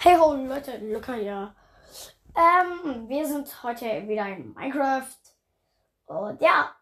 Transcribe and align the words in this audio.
Hey 0.00 0.16
ho 0.16 0.32
Leute, 0.32 0.78
Luca 0.78 1.14
hier. 1.14 1.56
Ähm, 2.32 3.08
wir 3.08 3.26
sind 3.26 3.64
heute 3.64 4.06
wieder 4.06 4.28
in 4.28 4.54
Minecraft. 4.54 5.18
Und 6.06 6.40
ja, 6.40 6.72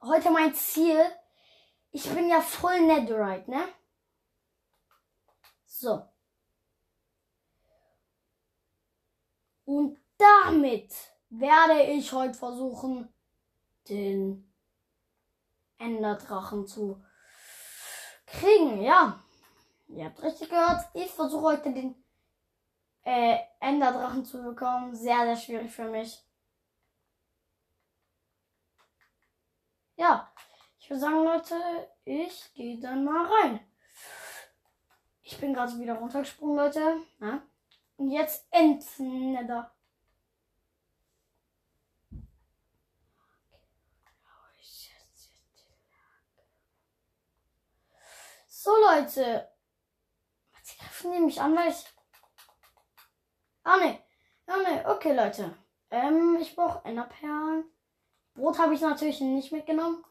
heute 0.00 0.32
mein 0.32 0.52
Ziel. 0.52 1.00
Ich 1.92 2.12
bin 2.12 2.28
ja 2.28 2.40
voll 2.40 2.80
Netherite, 2.80 3.48
ne? 3.48 3.68
So. 5.64 6.08
Und 9.64 9.96
damit 10.16 10.92
werde 11.30 11.84
ich 11.84 12.12
heute 12.12 12.34
versuchen, 12.34 13.14
den 13.88 14.52
Enderdrachen 15.78 16.66
zu 16.66 17.00
kriegen, 18.26 18.82
ja. 18.82 19.22
Ihr 19.88 20.04
habt 20.04 20.22
richtig 20.22 20.50
gehört. 20.50 20.84
Ich 20.92 21.10
versuche 21.10 21.42
heute 21.42 21.72
den 21.72 21.94
äh, 23.04 23.38
Enderdrachen 23.58 24.24
zu 24.24 24.42
bekommen. 24.42 24.94
Sehr, 24.94 25.24
sehr 25.24 25.36
schwierig 25.36 25.72
für 25.72 25.88
mich. 25.88 26.22
Ja, 29.96 30.30
ich 30.78 30.90
würde 30.90 31.00
sagen, 31.00 31.24
Leute, 31.24 31.54
ich 32.04 32.52
gehe 32.54 32.78
dann 32.78 33.04
mal 33.04 33.26
rein. 33.26 33.60
Ich 35.22 35.38
bin 35.38 35.54
gerade 35.54 35.78
wieder 35.78 35.94
runtergesprungen, 35.94 36.56
Leute. 36.56 36.98
Ja? 37.20 37.42
Und 37.96 38.10
jetzt 38.10 38.46
Endnether. 38.50 39.74
So, 48.46 48.70
Leute 48.70 49.48
die 51.12 51.20
mich 51.20 51.40
an, 51.40 51.56
weil 51.56 51.70
ich. 51.70 51.84
Ah, 53.64 53.76
ne. 53.76 53.98
Ah, 54.46 54.56
ne. 54.56 54.84
Okay, 54.88 55.12
Leute. 55.14 55.56
Ähm, 55.90 56.38
ich 56.40 56.54
brauche 56.56 56.84
Enderperlen. 56.84 57.64
Brot 58.34 58.58
habe 58.58 58.74
ich 58.74 58.80
natürlich 58.80 59.20
nicht 59.20 59.52
mitgenommen. 59.52 60.04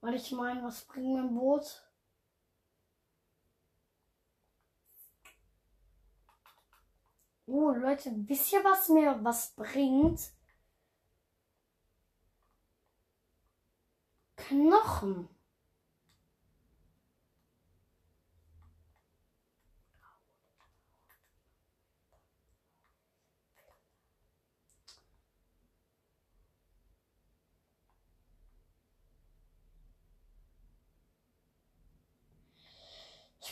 Weil 0.00 0.14
ich 0.14 0.32
meine, 0.32 0.62
was 0.64 0.84
bringt 0.84 1.14
mir 1.14 1.20
ein 1.20 1.34
Boot? 1.34 1.82
Oh, 7.46 7.70
Leute, 7.70 8.10
wisst 8.28 8.52
ihr, 8.52 8.64
was 8.64 8.88
mir 8.88 9.18
was 9.22 9.54
bringt? 9.54 10.32
Knochen. 14.36 15.28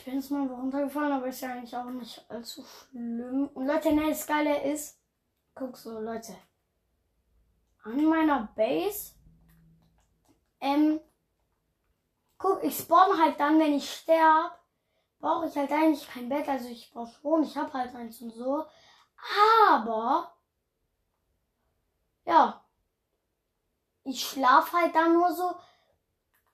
Ich 0.01 0.07
bin 0.07 0.15
jetzt 0.15 0.31
mal 0.31 0.47
runtergefallen, 0.47 1.13
aber 1.13 1.27
ist 1.27 1.43
ja 1.43 1.51
eigentlich 1.51 1.77
auch 1.77 1.85
nicht 1.85 2.25
allzu 2.31 2.65
schlimm. 2.65 3.51
Und 3.53 3.67
Leute, 3.67 3.93
ne, 3.93 4.09
das 4.09 4.27
Geile 4.27 4.63
ist, 4.63 4.99
guck 5.55 5.77
so, 5.77 6.01
Leute, 6.01 6.35
an 7.85 8.07
meiner 8.07 8.49
Base, 8.57 9.13
ähm, 10.59 11.01
guck, 12.39 12.65
ich 12.65 12.79
spawn 12.79 13.21
halt 13.21 13.39
dann, 13.39 13.59
wenn 13.59 13.75
ich 13.75 13.93
sterbe, 13.93 14.53
brauche 15.19 15.49
ich 15.49 15.57
halt 15.59 15.71
eigentlich 15.71 16.09
kein 16.09 16.31
Bett, 16.31 16.49
also 16.49 16.71
ich 16.71 16.91
brauche 16.91 17.13
schon, 17.21 17.43
ich 17.43 17.55
habe 17.59 17.71
halt 17.75 17.95
eins 17.95 18.23
und 18.23 18.31
so, 18.31 18.65
aber, 19.69 20.33
ja, 22.25 22.65
ich 24.05 24.27
schlaf 24.27 24.73
halt 24.73 24.95
dann 24.95 25.13
nur 25.13 25.31
so, 25.31 25.57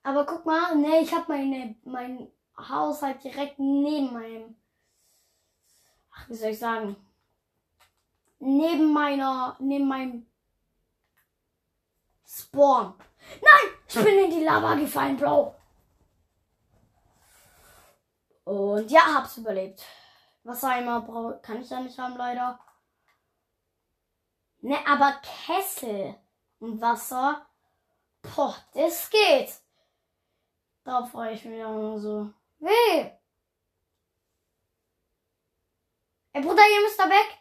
aber 0.03 0.25
guck 0.25 0.45
mal, 0.45 0.75
ne, 0.75 0.99
ich 0.99 1.13
habe 1.13 1.31
meine, 1.31 1.77
mein 1.85 2.29
Haus 2.57 3.01
halt 3.01 3.23
direkt 3.23 3.59
neben 3.59 4.13
meinem. 4.13 4.55
Ach, 6.11 6.29
wie 6.29 6.35
soll 6.35 6.49
ich 6.49 6.59
sagen? 6.59 6.95
Neben 8.39 8.91
meiner. 8.93 9.55
Neben 9.59 9.87
meinem 9.87 10.25
Spawn. 12.25 12.93
Nein! 13.41 13.73
Ich 13.87 13.95
bin 13.95 14.19
in 14.25 14.31
die 14.31 14.43
Lava 14.43 14.75
gefallen, 14.75 15.17
Bro. 15.17 15.55
Und 18.43 18.91
ja, 18.91 19.01
hab's 19.15 19.37
überlebt. 19.37 19.83
Wassereimer 20.43 21.39
kann 21.41 21.61
ich 21.61 21.69
ja 21.69 21.81
nicht 21.81 21.97
haben, 21.97 22.15
leider. 22.17 22.59
Ne, 24.61 24.77
aber 24.87 25.19
Kessel 25.45 26.15
und 26.59 26.81
Wasser. 26.81 27.45
Boah, 28.21 28.55
das 28.73 29.09
geht. 29.09 29.53
Da 30.83 31.05
freue 31.05 31.33
ich 31.33 31.45
mich 31.45 31.63
auch 31.63 31.73
nur 31.73 31.99
so. 31.99 32.33
Weh! 32.59 33.11
Ey, 36.33 36.41
Bruder, 36.41 36.63
ihr 36.69 36.81
müsst 36.81 36.99
da 36.99 37.09
weg! 37.09 37.37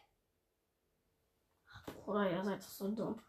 Ach, 1.68 1.84
Bruder, 2.04 2.30
ihr 2.30 2.44
seid 2.44 2.62
doch 2.62 2.68
so 2.68 2.88
dumm. 2.88 3.22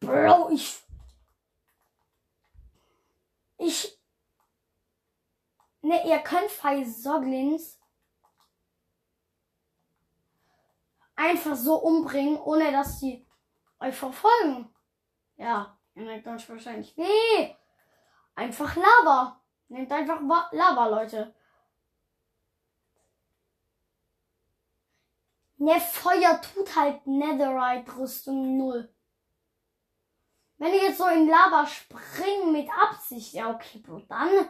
Bro, 0.00 0.50
ich. 0.50 0.82
Ich. 3.58 3.98
Ne, 5.82 6.06
ihr 6.06 6.18
könnt 6.20 6.50
Five 6.50 6.88
Soglins 6.88 7.78
einfach 11.18 11.56
so 11.56 11.76
umbringen, 11.76 12.38
ohne 12.38 12.70
dass 12.70 13.00
sie 13.00 13.26
euch 13.80 13.94
verfolgen. 13.94 14.72
Ja, 15.36 15.78
ihr 15.94 16.04
merkt 16.04 16.26
euch 16.26 16.48
wahrscheinlich. 16.48 16.96
Weh! 16.96 17.54
Einfach 18.38 18.76
Lava. 18.76 19.40
Nehmt 19.66 19.90
einfach 19.90 20.20
Lava, 20.52 20.86
Leute. 20.86 21.34
Ne, 25.56 25.80
Feuer 25.80 26.40
tut 26.40 26.76
halt 26.76 27.04
Netherite-Rüstung 27.04 28.56
null. 28.56 28.94
Wenn 30.56 30.72
ich 30.72 30.82
jetzt 30.82 30.98
so 30.98 31.06
in 31.08 31.26
Lava 31.26 31.66
springen 31.66 32.52
mit 32.52 32.70
Absicht, 32.70 33.32
ja 33.32 33.50
okay, 33.50 33.78
Bro, 33.78 34.02
dann. 34.08 34.48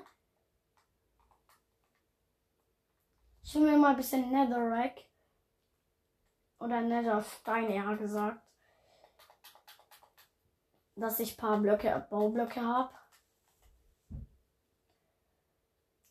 Ich 3.42 3.54
will 3.54 3.62
mir 3.62 3.78
mal 3.78 3.92
ein 3.92 3.96
bisschen 3.96 4.30
Netherrack. 4.30 5.00
Oder 6.58 6.82
Netherstein 6.82 7.70
eher 7.70 7.96
gesagt. 7.96 8.42
Dass 10.94 11.20
ich 11.20 11.32
ein 11.32 11.36
paar 11.38 11.56
Blöcke, 11.56 12.06
Baublöcke 12.10 12.60
habe. 12.60 12.98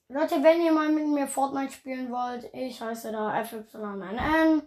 Leute, 0.09 0.41
wenn 0.41 0.62
ihr 0.62 0.72
mal 0.72 0.90
mit 0.90 1.06
mir 1.07 1.28
Fortnite 1.28 1.73
spielen 1.73 2.09
wollt, 2.12 2.50
ich 2.53 2.81
heiße 2.81 3.12
da 3.12 3.44
FYNN 3.44 4.62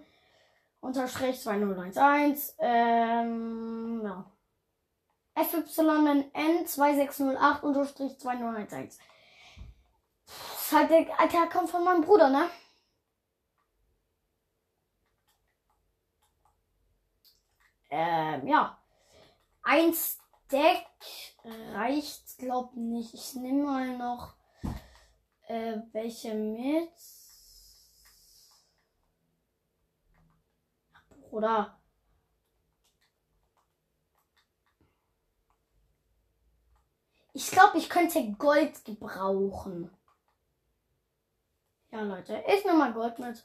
unterstrich 0.80 1.40
2011. 1.40 2.56
Ähm, 2.58 4.02
ja. 4.04 4.30
FYNN 5.36 6.66
2608 6.66 7.62
unterstrich 7.62 8.18
2011. 8.18 8.98
Das 10.26 10.66
ist 10.66 10.72
halt 10.72 10.90
der 10.90 11.18
alte 11.18 11.38
Account 11.38 11.70
von 11.70 11.84
meinem 11.84 12.02
Bruder, 12.02 12.28
ne? 12.28 12.50
Ähm, 17.90 18.46
ja. 18.46 18.78
Ein 19.62 19.94
Stack 19.94 20.86
reicht, 21.74 22.38
glaub 22.38 22.74
nicht. 22.74 23.14
Ich 23.14 23.34
nehme 23.34 23.64
mal 23.64 23.96
noch 23.96 24.34
äh, 25.50 25.82
welche 25.92 26.34
mit? 26.34 26.90
Oder 31.30 31.76
Ich 37.32 37.50
glaube, 37.50 37.78
ich 37.78 37.88
könnte 37.88 38.32
Gold 38.32 38.84
gebrauchen. 38.84 39.90
Ja, 41.92 42.02
Leute, 42.02 42.42
ich 42.46 42.64
nehme 42.64 42.78
mal 42.78 42.92
Gold 42.92 43.18
mit. 43.18 43.44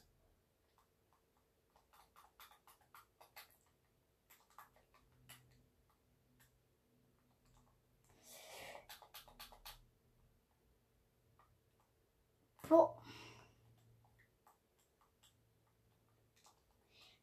Bro. 12.67 12.97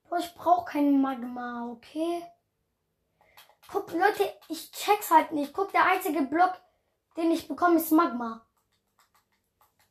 Bro, 0.05 0.17
ich 0.19 0.35
brauche 0.35 0.65
kein 0.65 1.00
Magma, 1.00 1.71
okay? 1.71 2.23
Guck, 3.69 3.93
Leute, 3.93 4.31
ich 4.49 4.71
check's 4.71 5.11
halt 5.11 5.33
nicht. 5.33 5.53
Guck, 5.53 5.73
der 5.73 5.87
einzige 5.87 6.23
Block, 6.23 6.61
den 7.17 7.31
ich 7.31 7.49
bekomme, 7.49 7.77
ist 7.77 7.91
Magma. 7.91 8.47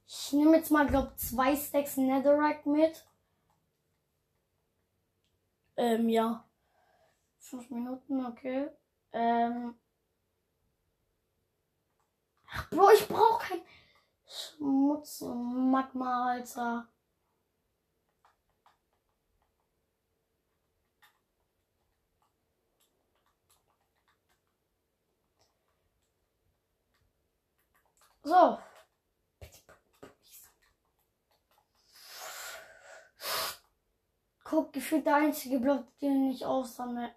Ich 0.07 0.33
nehme 0.33 0.57
jetzt 0.57 0.71
mal, 0.71 0.87
glaube 0.87 1.15
zwei 1.15 1.55
Stacks 1.55 1.97
Netherrack 1.97 2.65
mit. 2.65 3.05
Ähm, 5.77 6.09
ja. 6.09 6.47
Fünf 7.39 7.69
Minuten, 7.71 8.25
okay. 8.25 8.69
Ähm. 9.13 9.75
Ach, 12.51 12.69
Bro, 12.69 12.91
ich 12.91 13.07
brauche 13.07 13.47
kein 13.47 13.61
Schmutz 14.31 15.21
und 15.21 15.71
Magma, 15.71 16.31
Alter. 16.31 16.87
So. 28.23 28.59
Guck, 34.43 34.73
gefühlt 34.73 35.05
der 35.05 35.15
einzige 35.15 35.59
Block, 35.59 35.85
den 35.99 36.31
ich 36.31 36.45
aufsammle, 36.45 37.13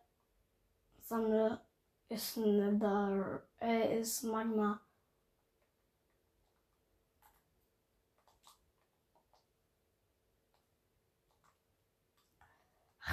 sammle, 1.03 1.61
ist 2.09 2.37
ein 2.37 2.57
Nether, 2.79 3.43
äh, 3.61 4.01
ist 4.01 4.23
Magma. 4.25 4.81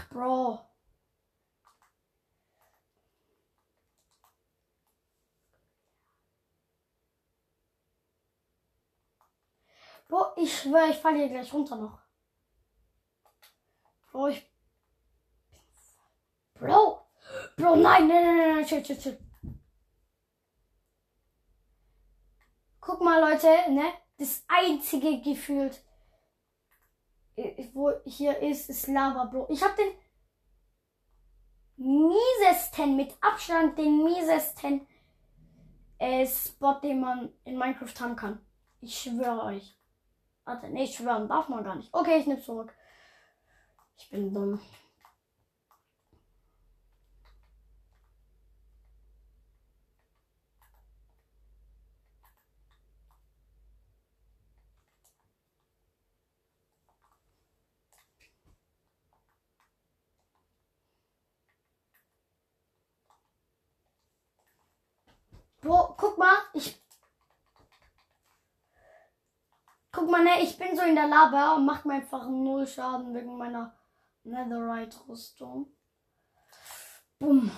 Bro. 0.09 0.59
Bro, 10.07 10.33
ich 10.35 10.59
schwöre, 10.59 10.89
ich 10.91 10.97
falle 10.97 11.19
hier 11.19 11.29
gleich 11.29 11.53
runter 11.53 11.77
noch. 11.77 11.99
Bro, 14.11 14.27
ich. 14.27 14.45
Bro! 16.55 17.07
Bro, 17.55 17.75
nein, 17.77 18.07
nein, 18.07 18.23
nein, 18.25 18.37
nein, 18.37 18.55
nein, 18.55 18.65
chill, 18.65 18.83
chill, 18.83 18.97
chill. 18.97 19.17
Guck 22.81 23.01
mal, 23.01 23.21
Leute, 23.21 23.71
ne? 23.71 23.93
Das 24.17 24.43
einzige 24.47 25.21
gefühlt, 25.21 25.81
wo 27.73 27.91
hier 28.05 28.39
ist, 28.39 28.69
ist 28.69 28.87
Lava, 28.87 29.25
Bro. 29.25 29.47
Ich 29.49 29.63
hab 29.63 29.75
den 29.75 29.91
miesesten, 31.77 32.95
mit 32.95 33.15
Abstand 33.21 33.77
den 33.77 34.03
miesesten 34.03 34.87
äh, 35.97 36.25
Spot, 36.27 36.79
den 36.81 37.01
man 37.01 37.33
in 37.43 37.57
Minecraft 37.57 37.99
haben 37.99 38.15
kann. 38.15 38.39
Ich 38.81 38.97
schwöre 38.97 39.43
euch. 39.43 39.77
Warte, 40.45 40.69
nee, 40.69 40.87
schwören 40.87 41.27
darf 41.27 41.49
man 41.49 41.63
gar 41.63 41.75
nicht. 41.75 41.93
Okay, 41.93 42.17
ich 42.17 42.27
nehme 42.27 42.41
zurück. 42.41 42.73
Ich 43.97 44.09
bin 44.09 44.33
dumm. 44.33 44.59
Bro, 65.71 65.95
guck 65.95 66.17
mal, 66.17 66.35
ich 66.53 66.83
Guck 69.93 70.11
mal, 70.11 70.21
ne, 70.21 70.41
ich 70.41 70.57
bin 70.57 70.75
so 70.75 70.81
in 70.81 70.95
der 70.95 71.07
Lava 71.07 71.55
und 71.55 71.65
macht 71.65 71.85
mir 71.85 71.93
einfach 71.93 72.27
null 72.27 72.67
Schaden 72.67 73.13
wegen 73.13 73.37
meiner 73.37 73.73
Netherite-Rüstung. 74.25 75.67
Bumm. 77.19 77.49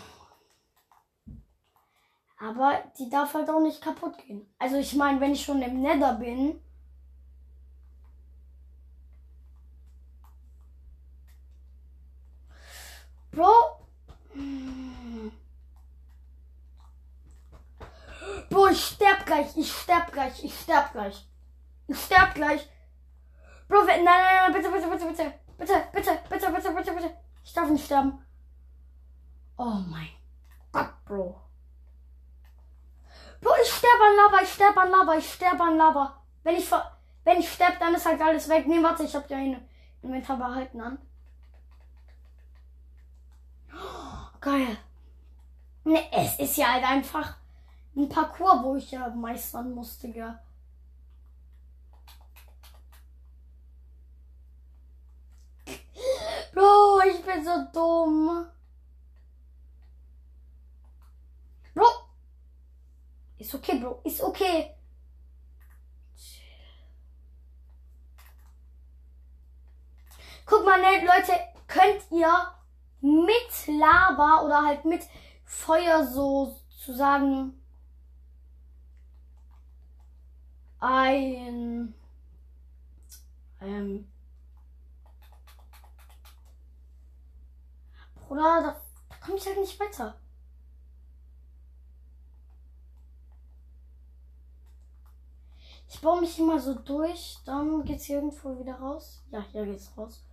Aber 2.38 2.84
die 3.00 3.10
darf 3.10 3.34
halt 3.34 3.50
auch 3.50 3.62
nicht 3.62 3.82
kaputt 3.82 4.20
gehen. 4.20 4.48
Also 4.60 4.78
ich 4.78 4.94
meine, 4.94 5.20
wenn 5.20 5.32
ich 5.32 5.44
schon 5.44 5.64
im 5.64 5.82
Nether 5.82 6.14
bin. 6.14 6.62
Bro. 13.32 13.83
Bro, 18.64 18.72
ich 18.72 18.86
sterb 18.86 19.26
gleich, 19.26 19.58
ich 19.58 19.70
sterb 19.70 20.10
gleich, 20.14 20.42
ich 20.42 20.58
sterb 20.58 20.94
gleich. 20.94 21.28
Ich 21.88 22.00
sterb 22.00 22.34
gleich. 22.34 22.66
Bro, 23.68 23.84
nein, 23.84 24.06
nein, 24.06 24.24
nein, 24.24 24.54
bitte, 24.54 24.72
bitte, 24.72 24.88
bitte, 24.88 25.06
bitte. 25.06 25.34
Bitte, 25.58 25.74
bitte, 25.92 26.20
bitte, 26.30 26.50
bitte, 26.50 26.72
bitte, 26.72 26.92
bitte. 26.94 27.18
Ich 27.44 27.52
darf 27.52 27.70
nicht 27.70 27.84
sterben. 27.84 28.26
Oh 29.58 29.82
mein 29.90 30.08
Gott, 30.72 30.94
Bro. 31.04 31.42
Bro, 33.42 33.52
ich 33.62 33.70
sterbe 33.70 34.04
an 34.06 34.16
Lava, 34.16 34.42
ich 34.42 34.54
sterbe 34.54 34.80
an 34.80 34.92
Lava, 34.92 35.18
ich 35.18 35.34
sterbe 35.34 35.64
an 35.64 35.78
Lava. 35.78 36.24
Wenn 36.44 36.56
ich, 36.56 36.72
wenn 37.26 37.40
ich 37.42 37.52
sterbe, 37.52 37.80
dann 37.80 37.96
ist 37.96 38.06
halt 38.06 38.22
alles 38.22 38.48
weg. 38.48 38.66
Nee, 38.66 38.82
warte, 38.82 39.04
ich 39.04 39.14
hab 39.14 39.30
ja 39.30 39.36
eine 39.36 39.68
Inventar 40.02 40.38
behalten 40.38 40.80
an. 40.80 40.98
Oh, 43.74 44.40
geil. 44.40 44.78
Ne, 45.84 46.00
es 46.14 46.40
ist 46.40 46.56
ja 46.56 46.72
halt 46.72 46.86
einfach 46.86 47.43
ein 47.96 48.10
Parcours, 48.10 48.64
wo 48.64 48.76
ich 48.76 48.92
ja 48.92 49.10
meistern 49.10 49.74
musste, 49.74 50.08
ja. 50.08 50.40
Bro, 56.54 57.02
ich 57.10 57.24
bin 57.26 57.44
so 57.44 57.68
dumm. 57.74 58.46
Bro. 61.74 61.86
Ist 63.38 63.54
okay, 63.56 63.80
Bro. 63.80 64.02
Ist 64.04 64.22
okay. 64.22 64.76
Guck 70.46 70.66
mal, 70.66 70.80
ne, 70.80 71.06
Leute, 71.06 71.34
könnt 71.68 72.12
ihr 72.12 72.54
mit 73.02 73.80
Lava 73.80 74.42
oder 74.46 74.66
halt 74.66 74.86
mit 74.86 75.04
Feuer 75.46 76.06
so 76.06 76.60
zu 76.70 76.94
sagen 76.94 77.63
ein 80.84 81.94
ähm, 83.62 84.06
Oder 88.30 88.62
da, 88.62 88.82
komme 89.24 89.38
ich 89.38 89.46
halt 89.46 89.60
nicht 89.60 89.80
weiter. 89.80 90.16
Ich 95.88 96.02
baue 96.02 96.20
mich 96.20 96.40
immer 96.40 96.60
so 96.60 96.74
durch, 96.74 97.38
dann 97.46 97.84
geht's 97.84 98.06
hier 98.06 98.16
irgendwo 98.16 98.58
wieder 98.60 98.74
raus. 98.76 99.22
Ja, 99.30 99.46
hier 99.52 99.66
geht's 99.66 99.92
raus. 99.96 100.24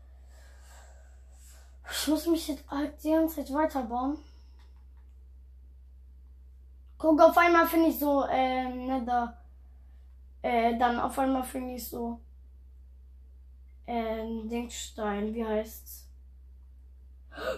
Ich 1.90 2.08
muss 2.08 2.26
mich 2.26 2.48
jetzt 2.48 2.68
halt 2.70 3.04
die 3.04 3.10
ganze 3.10 3.44
Zeit 3.44 3.52
weiterbauen. 3.52 4.16
Guck, 6.96 7.20
auf 7.20 7.36
einmal 7.36 7.66
finde 7.66 7.88
ich 7.90 7.98
so, 7.98 8.25
äh, 8.25 8.64
Nether. 8.64 9.39
Äh, 10.42 10.76
dann 10.78 10.99
auf 11.00 11.18
einmal 11.18 11.42
finde 11.44 11.75
ich 11.76 11.88
so, 11.88 12.20
äh, 13.87 14.25
Dingstein, 14.49 15.35
wie 15.35 15.44
heißt's? 15.44 16.06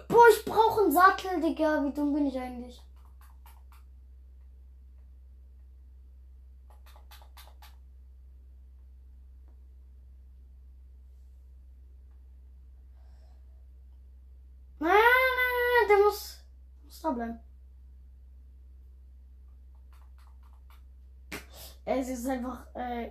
Boah, 0.09 0.29
ich 0.31 0.45
brauche 0.45 0.83
einen 0.83 0.93
Sattel, 0.93 1.41
Digga. 1.41 1.85
Wie 1.85 1.93
dumm 1.93 2.13
bin 2.15 2.27
ich 2.27 2.39
eigentlich? 2.39 2.81
Nein, 14.81 14.91
nein, 14.91 14.99
nein, 15.81 15.89
der 15.89 15.99
muss, 16.07 16.45
muss 16.85 17.01
da 17.01 17.11
bleiben. 17.13 17.41
Es 21.85 22.09
ist 22.09 22.27
einfach, 22.29 22.67
äh, 22.75 23.11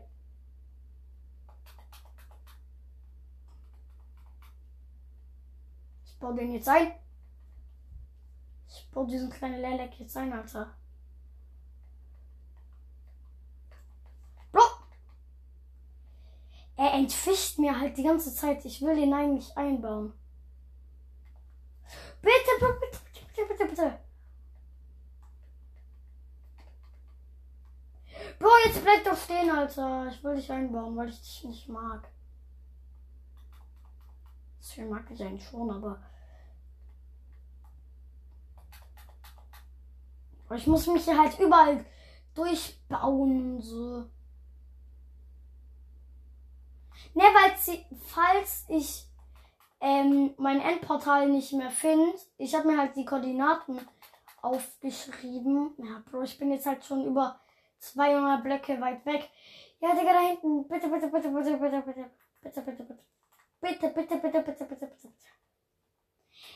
baue 6.22 6.36
den 6.36 6.54
jetzt 6.54 6.70
ein. 6.70 6.94
Ich 8.70 8.90
baue 8.92 9.08
diesen 9.08 9.30
kleinen 9.30 9.60
Lelek 9.60 10.00
jetzt 10.00 10.16
ein, 10.16 10.32
Alter. 10.32 10.74
Bro! 14.54 14.62
Er 16.78 16.94
entfischt 16.94 17.60
mir 17.60 17.78
halt 17.78 17.98
die 17.98 18.04
ganze 18.04 18.34
Zeit. 18.34 18.63
Ich 18.63 18.82
will 18.82 18.98
ihn 18.98 19.13
eigentlich 19.13 19.58
einbauen. 19.58 20.13
Bitte, 22.22 22.51
bitte, 22.60 22.80
bitte, 22.80 23.25
bitte, 23.36 23.48
bitte, 23.48 23.66
bitte. 23.66 24.11
Bro, 28.41 28.50
jetzt 28.65 28.83
bleib 28.83 29.03
doch 29.03 29.15
stehen. 29.15 29.51
Alter. 29.51 30.07
Ich 30.07 30.24
will 30.24 30.36
dich 30.36 30.51
einbauen, 30.51 30.98
weil 30.98 31.10
ich 31.10 31.21
dich 31.21 31.43
nicht 31.43 31.69
mag. 31.69 32.10
Deswegen 34.60 34.89
mag 34.89 35.05
ich 35.12 35.21
eigentlich 35.21 35.48
schon, 35.48 35.69
aber. 35.69 36.01
Aber 40.48 40.55
ich 40.55 40.65
muss 40.65 40.88
mich 40.88 41.05
hier 41.05 41.19
halt 41.19 41.38
überall 41.39 41.86
durchbauen 42.33 43.57
und 43.57 43.62
so. 43.62 44.10
Ne, 47.13 47.24
weil 47.24 47.55
sie, 47.57 47.86
falls 48.07 48.65
ich 48.69 49.05
ähm, 49.81 50.33
mein 50.38 50.62
Endportal 50.62 51.29
nicht 51.29 51.53
mehr 51.53 51.69
finde, 51.69 52.13
ich 52.38 52.55
habe 52.55 52.67
mir 52.67 52.77
halt 52.77 52.95
die 52.95 53.05
Koordinaten 53.05 53.79
aufgeschrieben. 54.41 55.75
Ja, 55.77 56.01
Bro, 56.10 56.24
ich 56.24 56.39
bin 56.39 56.51
jetzt 56.51 56.65
halt 56.65 56.83
schon 56.83 57.05
über 57.05 57.39
200 57.82 58.44
Blöcke 58.44 58.80
weit 58.82 59.06
weg. 59.06 59.30
Ja, 59.80 59.96
Digga, 59.96 60.14
da 60.14 60.20
hinten. 60.20 60.68
Bitte, 60.68 60.88
bitte, 60.90 61.08
bitte, 61.10 61.30
bitte, 61.30 61.58
bitte, 61.58 61.82
bitte. 61.82 62.12
Bitte, 62.42 62.62
bitte, 62.62 62.84
bitte. 62.84 63.04
Bitte, 63.62 63.90
bitte, 63.90 64.18
bitte, 64.18 64.42
bitte, 64.44 64.66
bitte, 64.66 64.88
bitte. 64.88 65.10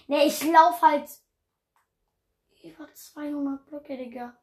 Ne, 0.07 0.25
ich 0.25 0.43
lauf 0.43 0.81
halt 0.81 1.09
über 2.63 2.93
200 2.93 3.65
Blöcke, 3.65 3.97
Digga. 3.97 4.37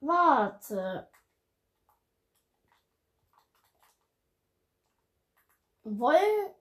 Warte. 0.00 1.08
Wollen. 5.84 6.54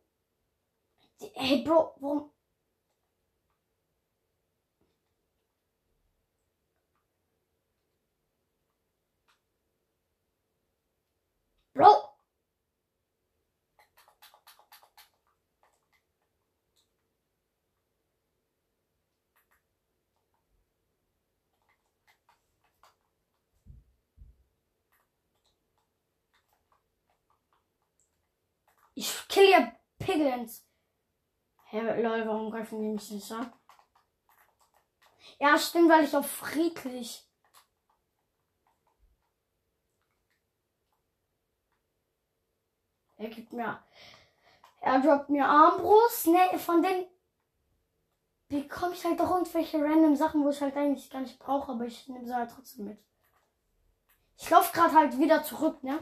Hey, 1.35 1.63
Bro, 1.63 1.95
warum. 2.01 2.31
Bro! 11.75 12.13
Ich 28.95 29.27
kill 29.27 29.49
ja 29.49 29.71
Piglins. 29.97 30.65
Hä, 31.69 31.81
hey, 31.81 32.03
lol, 32.03 32.27
warum 32.27 32.51
greifen 32.51 32.81
die 32.81 32.89
mich 32.89 33.09
nicht 33.11 33.31
an? 33.31 33.51
Ja, 35.39 35.57
stimmt, 35.57 35.89
weil 35.89 36.03
ich 36.03 36.15
auf 36.15 36.29
friedlich. 36.29 37.27
Er 43.17 43.29
gibt 43.29 43.53
mir. 43.53 43.83
Er 44.81 44.99
droppt 44.99 45.29
mir 45.29 45.45
Armbrust. 45.45 46.27
Ne, 46.27 46.59
von 46.59 46.83
den 46.83 47.07
bekomme 48.49 48.93
ich 48.93 49.03
halt 49.03 49.19
doch 49.19 49.31
irgendwelche 49.31 49.81
random 49.81 50.15
Sachen, 50.15 50.43
wo 50.43 50.49
ich 50.49 50.61
halt 50.61 50.75
eigentlich 50.75 51.09
gar 51.09 51.21
nicht 51.21 51.39
brauche, 51.39 51.71
aber 51.71 51.85
ich 51.85 52.07
nehme 52.07 52.25
sie 52.25 52.35
halt 52.35 52.51
trotzdem 52.51 52.85
mit. 52.85 53.03
Ich 54.37 54.49
laufe 54.49 54.73
gerade 54.73 54.93
halt 54.93 55.17
wieder 55.17 55.43
zurück, 55.43 55.81
ne? 55.83 55.99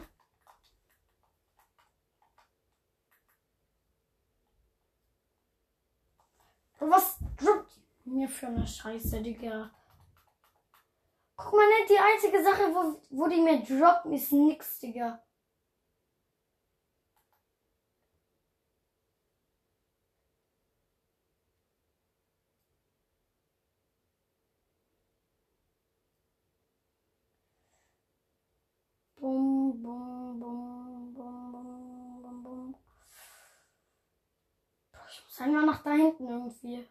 Was 6.88 7.18
droppt 7.36 7.78
mir 8.04 8.28
für 8.28 8.48
eine 8.48 8.66
Scheiße, 8.66 9.22
Digga? 9.22 9.70
Guck 11.36 11.52
mal, 11.54 11.68
nicht 11.68 11.90
die 11.90 11.98
einzige 11.98 12.42
Sache, 12.42 12.74
wo, 12.74 13.00
wo 13.10 13.28
die 13.28 13.40
mir 13.40 13.62
droppen, 13.62 14.12
ist 14.12 14.32
nix, 14.32 14.80
Digga. 14.80 15.22
Muss 35.42 35.48
einmal 35.48 35.66
nach 35.66 35.82
da 35.82 35.90
hinten 35.90 36.28
irgendwie. 36.28 36.86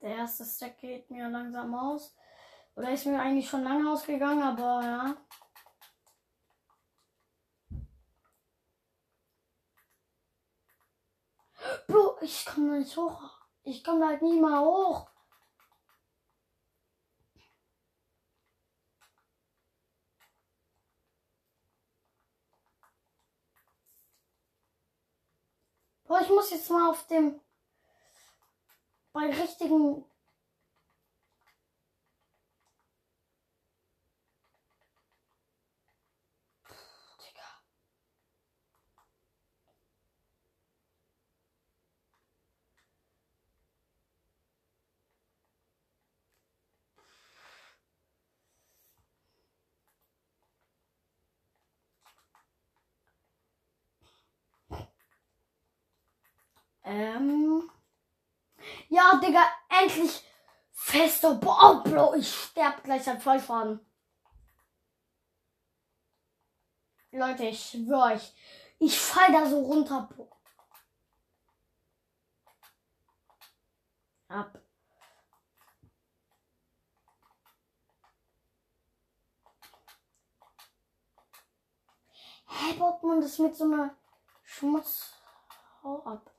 Der 0.00 0.16
erste 0.16 0.44
Stack 0.44 0.78
geht 0.78 1.10
mir 1.10 1.28
langsam 1.28 1.74
aus. 1.74 2.14
Oder 2.76 2.92
ist 2.92 3.06
mir 3.06 3.20
eigentlich 3.20 3.48
schon 3.50 3.64
lange 3.64 3.90
ausgegangen, 3.90 4.42
aber 4.42 4.82
ja. 4.84 5.16
Bro, 11.88 12.18
ich 12.20 12.46
komme 12.46 12.78
nicht 12.78 12.96
hoch. 12.96 13.35
Ich 13.68 13.82
komme 13.82 14.06
halt 14.06 14.22
nie 14.22 14.38
mal 14.40 14.60
hoch. 14.64 15.10
Boah, 26.04 26.20
ich 26.20 26.28
muss 26.28 26.52
jetzt 26.52 26.70
mal 26.70 26.90
auf 26.90 27.08
dem 27.08 27.40
bei 29.12 29.30
richtigen 29.30 30.04
Ähm. 56.86 57.68
Ja, 58.88 59.16
Digga, 59.16 59.44
endlich 59.68 60.24
fester 60.70 61.34
Boah, 61.34 61.82
Bro, 61.82 62.14
ich 62.14 62.32
sterb 62.32 62.84
gleich 62.84 63.08
an 63.08 63.20
Vollfahren. 63.20 63.80
Leute, 67.10 67.44
ich 67.46 67.70
schwör 67.70 68.14
euch, 68.14 68.32
ich 68.78 68.98
fall 68.98 69.32
da 69.32 69.46
so 69.46 69.60
runter. 69.60 70.08
Ab. 74.28 74.60
Hä, 82.48 82.72
baut 82.74 83.02
man 83.02 83.20
das 83.20 83.38
mit 83.38 83.56
so 83.56 83.64
einer 83.64 83.96
Schmutz? 84.44 85.14
Hau 85.82 86.02
ab. 86.04 86.35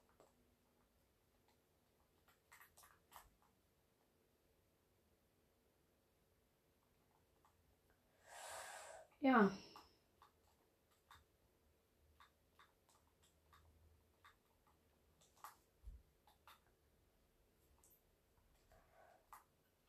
Ja. 9.27 9.49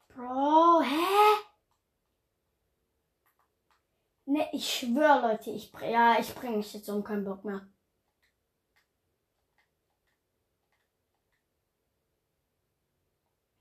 Bro, 0.08 0.80
hä? 0.80 1.06
Ne, 4.26 4.48
ich 4.52 4.68
schwöre, 4.74 5.20
Leute, 5.22 5.50
ich 5.50 5.72
ja, 5.82 6.18
ich 6.18 6.34
bringe 6.34 6.56
mich 6.56 6.72
jetzt 6.74 6.88
um 6.88 7.04
keinen 7.04 7.24
Bock 7.24 7.44
mehr. 7.44 7.68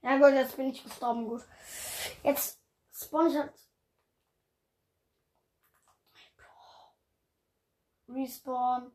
Ja 0.02 0.18
gut, 0.18 0.32
jetzt 0.34 0.56
bin 0.56 0.70
ich 0.70 0.82
gestorben, 0.82 1.28
gut. 1.28 1.42
Jetzt 2.24 2.60
spawn 2.92 3.30
Respawn. 8.08 8.92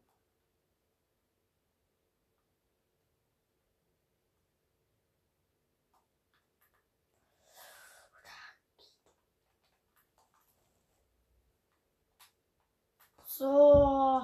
So. 13.25 14.21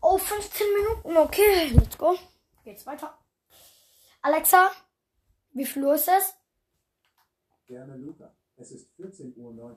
Oh, 0.00 0.18
15 0.18 0.66
Minuten. 0.74 1.16
Okay, 1.16 1.72
let's 1.74 1.98
go. 1.98 2.16
Geht's 2.64 2.86
weiter. 2.86 3.18
Alexa, 4.20 4.70
wie 5.52 5.66
viel 5.66 5.84
Uhr 5.84 5.94
ist 5.94 6.08
es? 6.08 6.34
Gerne, 7.66 7.96
Luca. 7.96 8.32
Es 8.56 8.70
ist 8.70 8.88
14.19 8.98 9.36
Uhr. 9.36 9.76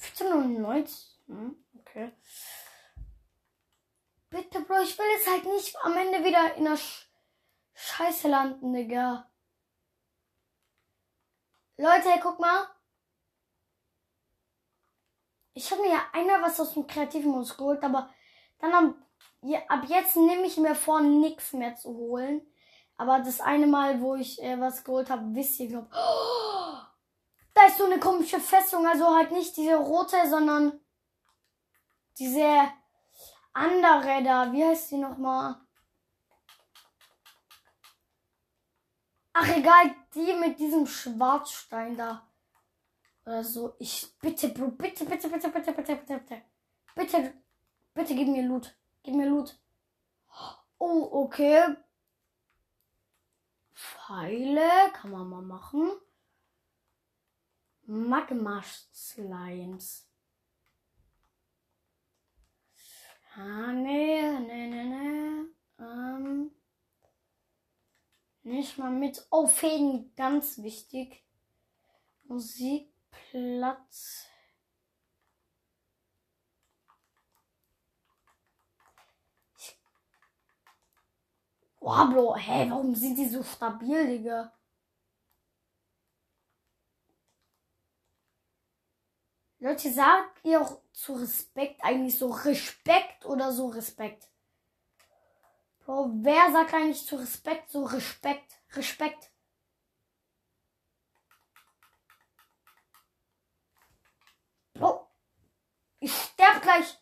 14.19 0.00 0.64
Uhr? 0.64 1.11
Hm, 1.26 1.56
okay. 1.78 2.12
Bitte, 4.30 4.60
Bro, 4.62 4.82
ich 4.82 4.98
will 4.98 5.06
jetzt 5.14 5.28
halt 5.28 5.44
nicht 5.44 5.76
am 5.84 5.96
Ende 5.96 6.24
wieder 6.24 6.54
in 6.54 6.64
der 6.64 6.76
Sch 6.76 7.08
Scheiße 7.74 8.28
landen, 8.28 8.72
Digga. 8.72 9.30
Leute, 11.76 12.08
guck 12.22 12.38
mal. 12.38 12.66
Ich 15.54 15.70
habe 15.70 15.82
mir 15.82 15.90
ja 15.90 16.02
einmal 16.12 16.42
was 16.42 16.60
aus 16.60 16.74
dem 16.74 16.86
kreativen 16.86 17.30
Modus 17.30 17.56
geholt, 17.56 17.82
aber 17.82 18.08
dann 18.58 18.72
am, 18.72 19.06
ja, 19.42 19.60
ab 19.68 19.84
jetzt 19.86 20.16
nehme 20.16 20.46
ich 20.46 20.56
mir 20.56 20.74
vor, 20.74 21.00
nichts 21.00 21.52
mehr 21.52 21.74
zu 21.76 21.90
holen. 21.94 22.46
Aber 22.96 23.18
das 23.18 23.40
eine 23.40 23.66
Mal, 23.66 24.00
wo 24.00 24.14
ich 24.14 24.40
äh, 24.42 24.60
was 24.60 24.84
geholt 24.84 25.10
habe, 25.10 25.34
wisst 25.34 25.58
ihr, 25.60 25.68
glaub. 25.68 25.88
Oh, 25.92 26.76
da 27.54 27.66
ist 27.66 27.78
so 27.78 27.84
eine 27.84 27.98
komische 27.98 28.38
Festung, 28.40 28.86
also 28.86 29.14
halt 29.14 29.32
nicht 29.32 29.56
diese 29.56 29.76
rote, 29.76 30.16
sondern 30.28 30.80
diese 32.18 32.70
andere 33.52 34.22
da. 34.22 34.52
Wie 34.52 34.64
heißt 34.64 34.92
die 34.92 34.96
nochmal? 34.98 35.56
Ach 39.34 39.48
egal, 39.56 39.94
die 40.14 40.34
mit 40.34 40.58
diesem 40.58 40.86
Schwarzstein 40.86 41.96
da. 41.96 42.26
Oder 43.24 43.44
so. 43.44 43.74
Ich 43.78 44.18
bitte, 44.20 44.48
Bro, 44.48 44.72
bitte, 44.72 45.04
bitte, 45.04 45.28
bitte, 45.28 45.48
bitte, 45.48 45.72
bitte, 45.72 45.96
bitte, 45.96 46.18
bitte. 46.18 46.42
Bitte, 46.94 47.34
bitte 47.94 48.14
gib 48.14 48.28
mir 48.28 48.42
Loot. 48.42 48.76
Gib 49.02 49.14
mir 49.14 49.28
Loot. 49.28 49.58
Oh, 50.78 51.08
okay. 51.24 51.76
Pfeile 53.72 54.90
kann 54.92 55.12
man 55.12 55.28
mal 55.28 55.42
machen. 55.42 55.92
Magma 57.84 58.62
Slimes. 58.92 60.11
Ah, 63.36 63.72
nee, 63.72 64.38
nee, 64.40 64.66
nee, 64.68 64.84
nee. 64.84 65.44
Ähm, 65.78 66.50
nicht 68.42 68.78
mal 68.78 68.90
mit. 68.90 69.26
Oh, 69.30 69.46
Fäden, 69.46 70.12
ganz 70.16 70.58
wichtig. 70.62 71.24
Musikplatz. 72.24 74.26
Boah, 81.80 82.08
Bro, 82.10 82.36
hä, 82.36 82.70
warum 82.70 82.94
sind 82.94 83.16
die 83.18 83.28
so 83.28 83.42
stabil, 83.42 84.06
Digga? 84.06 84.52
Leute, 89.62 89.92
sagt 89.92 90.44
ihr 90.44 90.60
auch 90.60 90.80
zu 90.92 91.12
Respekt 91.12 91.84
eigentlich 91.84 92.18
so 92.18 92.32
Respekt 92.32 93.24
oder 93.24 93.52
so 93.52 93.68
Respekt? 93.68 94.28
Bro, 95.78 96.10
wer 96.14 96.50
sagt 96.50 96.74
eigentlich 96.74 97.06
zu 97.06 97.14
Respekt 97.14 97.70
so 97.70 97.84
Respekt? 97.84 98.56
Respekt. 98.72 99.30
Bro, 104.74 105.08
ich 106.00 106.12
sterb 106.12 106.60
gleich. 106.60 106.98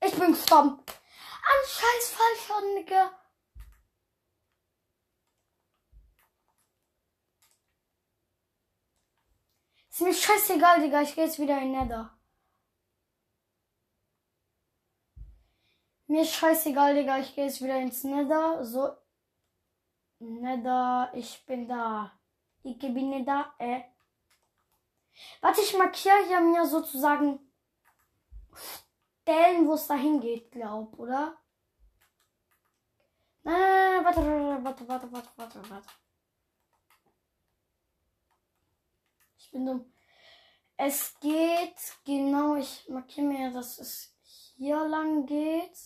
Ich 0.00 0.18
bin 0.18 0.32
gestorben. 0.32 0.70
An 0.80 1.68
scheiß 1.68 2.16
Fallschaden, 2.16 2.76
Digga. 2.78 3.21
Ist 9.92 10.00
mir 10.00 10.14
scheißegal, 10.14 10.80
Digga. 10.80 11.02
Ich 11.02 11.14
gehe 11.14 11.26
jetzt 11.26 11.38
wieder 11.38 11.60
in 11.60 11.72
Nether. 11.72 12.18
Mir 16.06 16.24
scheißegal, 16.24 16.94
Digga. 16.94 17.18
Ich 17.18 17.34
gehe 17.34 17.44
jetzt 17.44 17.60
wieder 17.62 17.78
ins 17.78 18.02
Nether. 18.02 18.64
So. 18.64 18.96
Nether, 20.18 21.12
ich 21.14 21.44
bin 21.44 21.68
da. 21.68 22.10
Ich 22.62 22.78
bin 22.78 23.26
da. 23.26 23.54
Äh. 23.58 23.82
Warte, 25.42 25.60
ich 25.60 25.76
markiere 25.76 26.26
hier 26.26 26.40
mir 26.40 26.64
sozusagen 26.64 27.38
Stellen, 29.22 29.66
wo 29.68 29.74
es 29.74 29.86
dahin 29.86 30.20
geht, 30.20 30.50
glaub, 30.50 30.98
oder? 30.98 31.36
Nein, 33.44 34.02
nein, 34.02 34.14
nein, 34.14 34.64
warte, 34.64 34.88
warte, 34.88 34.88
warte, 34.88 35.08
warte, 35.12 35.30
warte, 35.36 35.70
warte. 35.70 36.01
Bin 39.52 39.66
dumm. 39.66 39.92
Es 40.76 41.18
geht 41.20 41.76
genau, 42.04 42.56
ich 42.56 42.88
markiere 42.88 43.26
mir, 43.26 43.50
dass 43.52 43.78
es 43.78 44.14
hier 44.56 44.84
lang 44.88 45.26
geht. 45.26 45.78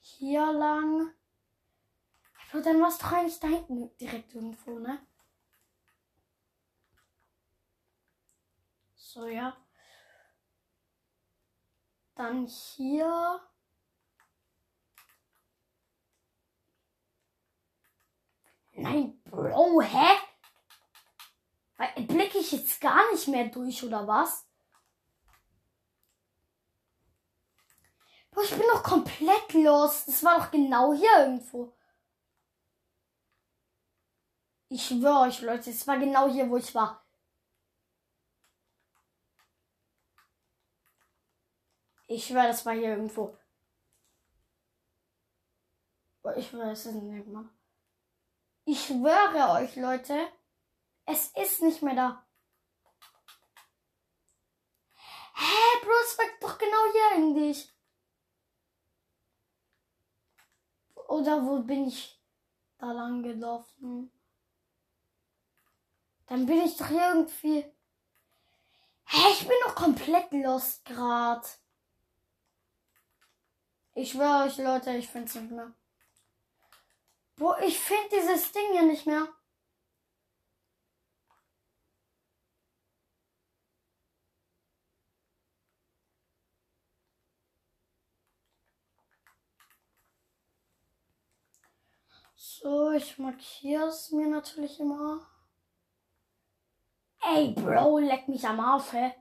Hier 0.00 0.52
lang. 0.52 1.14
Aber 2.50 2.62
dann 2.62 2.80
war 2.80 2.88
es 2.88 2.98
doch 2.98 3.12
eigentlich 3.12 3.38
da 3.40 3.48
hinten 3.48 3.96
direkt 3.98 4.34
irgendwo, 4.34 4.78
ne? 4.78 5.06
So, 8.96 9.26
ja. 9.26 9.56
Dann 12.18 12.46
hier. 12.48 13.40
Nein, 18.72 19.22
Bro, 19.22 19.82
hä? 19.82 20.16
Blicke 22.08 22.38
ich 22.38 22.50
jetzt 22.50 22.80
gar 22.80 23.08
nicht 23.12 23.28
mehr 23.28 23.46
durch, 23.46 23.84
oder 23.84 24.08
was? 24.08 24.44
Bro, 28.32 28.42
ich 28.42 28.50
bin 28.50 28.66
doch 28.72 28.82
komplett 28.82 29.52
los. 29.54 30.06
Das 30.06 30.24
war 30.24 30.40
doch 30.40 30.50
genau 30.50 30.92
hier 30.92 31.20
irgendwo. 31.20 31.72
Ich 34.70 34.88
schwöre 34.88 35.20
euch, 35.20 35.40
Leute, 35.40 35.70
es 35.70 35.86
war 35.86 35.98
genau 35.98 36.28
hier, 36.28 36.50
wo 36.50 36.56
ich 36.56 36.74
war. 36.74 37.07
Ich 42.10 42.26
schwöre, 42.26 42.48
das 42.48 42.64
war 42.64 42.72
hier 42.72 42.88
irgendwo. 42.88 43.36
Ich 46.36 46.52
weiß 46.54 46.86
es 46.86 46.94
nicht 46.94 47.26
mehr. 47.26 47.44
Ich 48.64 48.86
schwöre 48.86 49.60
euch, 49.60 49.76
Leute, 49.76 50.28
es 51.04 51.28
ist 51.36 51.62
nicht 51.62 51.82
mehr 51.82 51.94
da. 51.94 52.26
Hä, 55.34 55.80
Bro, 55.82 55.92
es 56.04 56.18
war 56.18 56.24
doch 56.40 56.58
genau 56.58 56.92
hier 56.92 57.16
eigentlich. 57.16 57.70
Oder 61.08 61.44
wo 61.44 61.62
bin 61.62 61.88
ich 61.88 62.18
da 62.78 62.90
lang 62.92 63.22
gelaufen? 63.22 64.10
Dann 66.26 66.46
bin 66.46 66.62
ich 66.62 66.76
doch 66.78 66.90
irgendwie. 66.90 67.64
Hä, 69.04 69.30
ich 69.32 69.46
bin 69.46 69.56
doch 69.64 69.74
komplett 69.74 70.32
lost 70.32 70.84
grad. 70.86 71.58
Ich 74.00 74.12
schwöre 74.12 74.44
euch, 74.44 74.56
Leute, 74.58 74.92
ich 74.92 75.08
find's 75.08 75.34
nicht 75.34 75.50
mehr. 75.50 75.74
Wo 77.36 77.52
ich 77.66 77.76
finde 77.80 78.08
dieses 78.12 78.52
Ding 78.52 78.70
hier 78.70 78.84
nicht 78.84 79.06
mehr. 79.06 79.26
So, 92.36 92.92
ich 92.92 93.18
markiere 93.18 93.88
es 93.88 94.12
mir 94.12 94.28
natürlich 94.28 94.78
immer. 94.78 95.26
Ey, 97.20 97.52
Bro, 97.52 97.98
leck 97.98 98.28
mich 98.28 98.46
am 98.46 98.60
Arsch, 98.60 98.92
hä? 98.92 99.12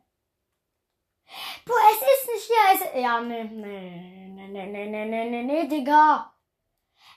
Bro, 1.65 1.75
es 1.91 2.01
ist 2.01 2.27
nicht 2.33 2.47
hier. 2.47 2.87
Es 2.95 3.01
ja, 3.01 3.19
ne, 3.21 3.43
ne, 3.45 4.29
ne, 4.35 4.47
ne, 4.47 4.65
ne, 4.67 4.87
ne, 4.87 5.05
ne, 5.05 5.29
ne, 5.29 5.43
ne, 5.43 5.67
Digga. 5.67 6.33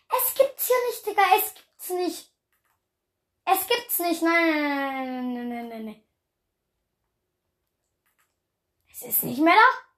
Es 0.09 0.35
gibt's 0.35 0.67
hier 0.67 0.77
nicht, 0.89 1.07
Digga. 1.07 1.23
Es 1.37 1.55
gibt's 1.55 1.91
nicht. 1.91 2.35
Es 3.45 3.67
gibt's 3.67 3.99
nicht. 4.01 4.23
Nein, 4.23 4.53
nein, 4.53 5.35
nein, 5.35 5.49
nein, 5.49 5.69
nein, 5.69 5.85
nein. 5.85 6.05
Es 8.91 9.03
ist 9.03 9.25
nicht 9.25 9.41
mehr 9.41 9.55
da. 9.55 9.91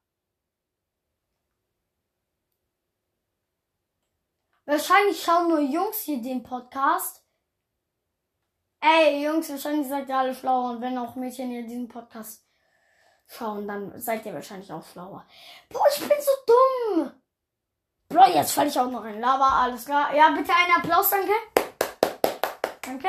Wahrscheinlich 4.65 5.23
schauen 5.23 5.49
nur 5.49 5.61
Jungs 5.61 6.03
hier 6.03 6.23
den 6.23 6.43
Podcast. 6.43 7.25
Ey, 8.81 9.25
Jungs, 9.25 9.51
wahrscheinlich 9.51 9.89
seid 9.89 10.09
ihr 10.09 10.17
alle 10.17 10.35
schlauer. 10.35 10.71
Und 10.71 10.81
wenn 10.81 10.99
auch 10.99 11.17
Mädchen 11.17 11.51
hier 11.51 11.63
diesen 11.63 11.89
Podcast 11.89 12.47
schauen, 13.33 13.67
dann 13.67 14.01
seid 14.01 14.25
ihr 14.27 14.35
wahrscheinlich 14.35 14.73
auch 14.73 14.85
schlauer. 14.85 15.25
Boah, 15.69 15.87
ich 15.95 16.01
bin 16.01 16.19
so 16.21 16.33
dumm. 16.47 17.13
Bro, 18.09 18.27
jetzt 18.35 18.53
falle 18.53 18.69
ich 18.69 18.79
auch 18.79 18.91
noch 18.91 19.05
in 19.05 19.21
Lava. 19.21 19.63
Alles 19.63 19.85
klar. 19.85 20.15
Ja, 20.15 20.31
bitte 20.31 20.53
einen 20.55 20.77
Applaus, 20.77 21.11
danke. 21.11 21.33
Danke. 22.83 23.09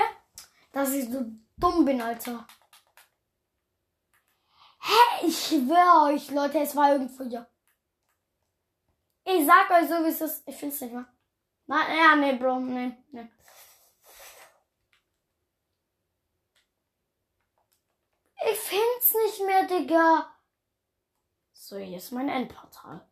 Dass 0.71 0.91
ich 0.91 1.11
so 1.11 1.25
dumm 1.57 1.85
bin, 1.85 2.01
Alter. 2.01 2.47
Hä? 4.79 5.27
Ich 5.27 5.47
schwöre 5.47 6.13
euch, 6.13 6.31
Leute, 6.31 6.59
es 6.59 6.75
war 6.75 6.93
irgendwo 6.93 7.23
hier. 7.25 7.47
Ich 9.25 9.45
sag 9.45 9.69
euch 9.71 9.87
so, 9.87 10.03
wie 10.03 10.09
es 10.09 10.21
ist. 10.21 10.47
Ich 10.47 10.55
find's 10.55 10.81
nicht 10.81 10.93
mehr. 10.93 11.05
Nein, 11.65 11.97
ja, 11.97 12.15
nee, 12.15 12.33
Bro, 12.33 12.59
nee, 12.59 12.97
nee. 13.11 13.27
Ich 18.51 18.59
find's 18.59 19.13
nicht 19.13 19.45
mehr, 19.45 19.65
Digga. 19.67 20.35
So, 21.53 21.77
hier 21.77 21.97
ist 21.97 22.11
mein 22.11 22.27
Endportal. 22.27 23.07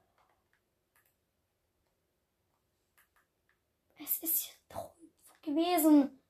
Es 3.98 4.18
ist 4.24 4.38
hier 4.44 4.54
drüben 4.68 5.12
gewesen. 5.42 6.22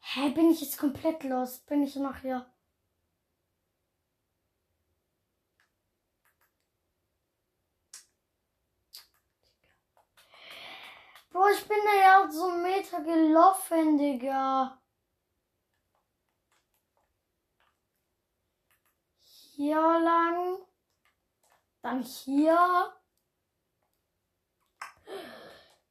Hä, 0.00 0.30
bin 0.30 0.50
ich 0.50 0.60
jetzt 0.60 0.78
komplett 0.78 1.22
los? 1.24 1.60
Bin 1.60 1.82
ich 1.82 1.94
noch 1.96 2.18
hier? 2.18 2.44
Bro, 11.30 11.48
ich 11.48 11.66
bin 11.66 11.78
da 11.84 11.94
ja 12.00 12.30
so 12.30 12.46
einen 12.48 12.62
Meter 12.62 13.00
gelaufen, 13.02 13.96
Digga. 13.96 14.81
Hier 19.62 20.00
lang. 20.00 20.58
Dann 21.82 22.02
hier. 22.02 22.92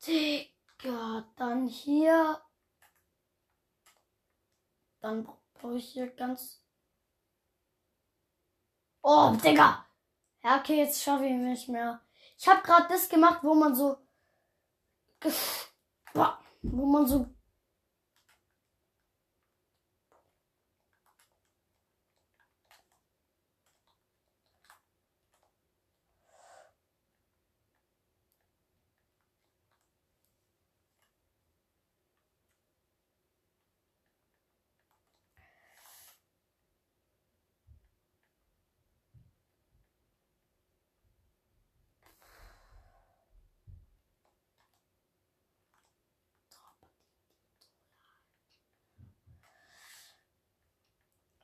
Digga, 0.05 1.31
dann 1.37 1.67
hier. 1.67 2.41
Dann 4.99 5.23
brauche 5.53 5.77
ich 5.77 5.93
hier 5.93 6.07
ganz. 6.13 6.61
Oh, 9.03 9.37
Digga! 9.41 9.85
Ja, 10.43 10.59
okay, 10.59 10.79
jetzt 10.79 11.01
schaffe 11.01 11.27
ich 11.27 11.31
nicht 11.31 11.69
mehr. 11.69 12.05
Ich 12.37 12.49
habe 12.49 12.61
gerade 12.63 12.89
das 12.89 13.07
gemacht, 13.07 13.41
wo 13.41 13.53
man 13.53 13.73
so. 13.73 14.05
Wo 16.13 16.85
man 16.85 17.07
so 17.07 17.33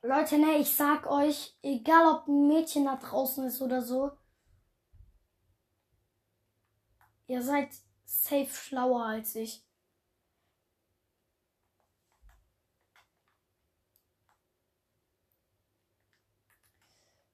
Leute, 0.08 0.38
ne, 0.38 0.56
ich 0.56 0.74
sag 0.74 1.06
euch, 1.06 1.54
egal 1.62 2.06
ob 2.06 2.28
ein 2.28 2.48
Mädchen 2.48 2.86
da 2.86 2.96
draußen 2.96 3.44
ist 3.44 3.60
oder 3.60 3.82
so, 3.82 4.10
ihr 7.26 7.42
seid 7.42 7.68
safe 8.06 8.46
schlauer 8.46 9.04
als 9.04 9.34
ich. 9.34 9.62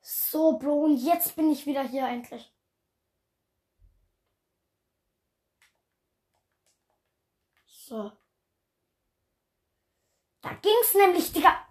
So, 0.00 0.58
Bro, 0.58 0.84
und 0.86 0.96
jetzt 0.96 1.36
bin 1.36 1.52
ich 1.52 1.66
wieder 1.66 1.86
hier 1.86 2.08
endlich. 2.08 2.52
So. 7.66 8.10
Da 10.42 10.54
ging's 10.54 10.94
nämlich, 10.94 11.32
Digga. 11.32 11.68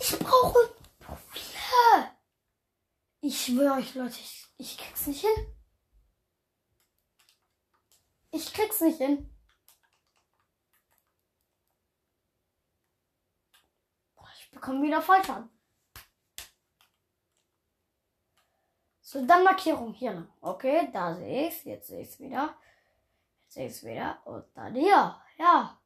Ich 0.00 0.18
brauche 0.18 0.74
Profile. 1.00 2.16
Ich 3.20 3.44
schwöre 3.44 3.74
euch, 3.74 3.94
Leute, 3.94 4.18
ich, 4.18 4.46
ich 4.56 4.78
krieg's 4.78 5.06
nicht 5.06 5.20
hin. 5.20 5.54
Ich 8.30 8.52
krieg's 8.52 8.80
nicht 8.80 8.98
hin. 8.98 9.34
Ich 14.38 14.50
bekomme 14.50 14.82
wieder 14.86 15.02
Fallschaden. 15.02 15.50
So, 19.00 19.24
dann 19.26 19.44
Markierung 19.44 19.94
hier 19.94 20.12
lang. 20.12 20.28
Okay, 20.40 20.90
da 20.92 21.14
sehe 21.14 21.48
ich's. 21.48 21.64
Jetzt 21.64 21.88
sehe 21.88 22.02
ich's 22.02 22.18
wieder. 22.20 22.56
Jetzt 23.42 23.54
sehe 23.54 23.66
ich's 23.66 23.82
wieder. 23.84 24.20
Und 24.26 24.44
dann 24.54 24.74
hier. 24.74 25.20
Ja. 25.38 25.77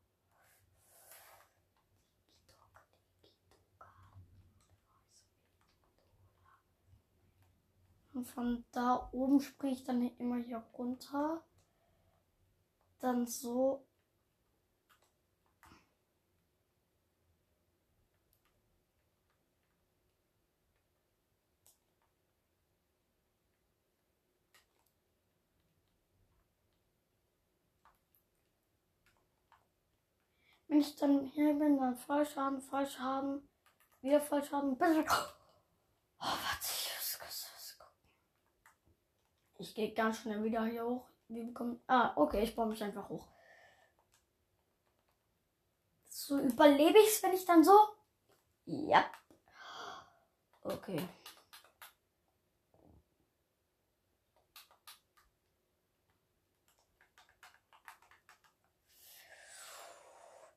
Und 8.22 8.28
von 8.28 8.64
da 8.70 9.08
oben 9.10 9.40
springe 9.40 9.72
ich 9.72 9.82
dann 9.82 10.16
immer 10.16 10.36
hier 10.36 10.62
runter. 10.78 11.42
Dann 13.00 13.26
so. 13.26 13.84
Wenn 30.68 30.78
ich 30.78 30.94
dann 30.94 31.26
hier 31.26 31.54
bin, 31.54 31.78
dann 31.78 31.96
Fallschaden, 31.96 32.60
Fallschaden, 32.60 33.48
wieder 34.00 34.20
Fallschaden. 34.20 34.76
Oh, 34.80 34.84
warte. 36.20 36.71
Ich 39.62 39.76
gehe 39.76 39.94
ganz 39.94 40.18
schnell 40.18 40.42
wieder 40.42 40.64
hier 40.64 40.84
hoch. 40.84 41.08
Wir 41.28 41.44
bekommen. 41.44 41.80
Ah, 41.86 42.12
okay, 42.16 42.42
ich 42.42 42.56
baue 42.56 42.66
mich 42.66 42.82
einfach 42.82 43.08
hoch. 43.08 43.28
So 46.08 46.40
überlebe 46.40 46.98
ich 46.98 47.06
es, 47.06 47.22
wenn 47.22 47.32
ich 47.32 47.44
dann 47.44 47.62
so. 47.62 47.72
Ja. 48.64 49.08
Okay. 50.62 51.08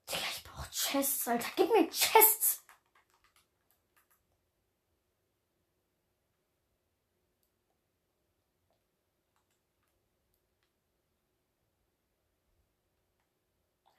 Digga, 0.10 0.26
ich 0.32 0.44
brauche 0.44 0.70
Chests, 0.72 1.28
Alter. 1.28 1.50
Gib 1.56 1.70
mir 1.70 1.88
Chests. 1.92 2.66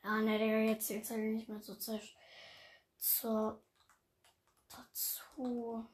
Ah, 0.08 0.20
jetzt 0.76 0.90
jetzt 0.90 1.10
halt 1.10 1.20
nicht 1.20 1.48
mehr 1.48 1.60
so 1.60 1.74
zu, 1.74 2.00
zu, 2.98 3.62
dazu. 4.68 5.86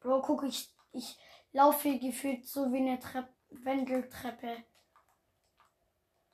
Bro, 0.00 0.22
guck, 0.22 0.44
ich, 0.44 0.68
ich 0.92 1.18
laufe 1.52 1.88
hier 1.88 1.98
gefühlt 1.98 2.46
so 2.46 2.72
wie 2.72 2.78
eine 2.78 3.00
Treppe, 3.00 3.34
Wendeltreppe. 3.50 4.64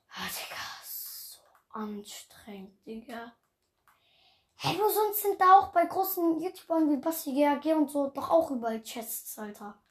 Ah, 0.08 0.28
Digga, 0.28 0.60
so 0.84 1.40
anstrengend, 1.70 2.84
Digga. 2.86 3.36
Hey, 4.56 4.78
wo 4.78 4.88
sonst 4.88 5.22
sind 5.22 5.40
da 5.40 5.58
auch 5.58 5.72
bei 5.72 5.86
großen 5.86 6.40
YouTubern 6.40 6.90
wie 6.90 6.96
Basti 6.96 7.34
GAG 7.34 7.64
und 7.76 7.90
so 7.90 8.08
doch 8.08 8.30
auch 8.30 8.50
überall 8.50 8.82
Chests, 8.82 9.38
Alter. 9.38 9.82